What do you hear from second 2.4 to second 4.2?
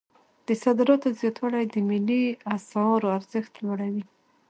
اسعارو ارزښت لوړوي.